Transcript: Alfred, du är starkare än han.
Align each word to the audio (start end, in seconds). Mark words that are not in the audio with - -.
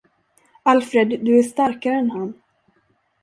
Alfred, 0.65 1.07
du 1.23 1.39
är 1.39 1.43
starkare 1.43 1.95
än 1.95 2.11
han. 2.11 2.33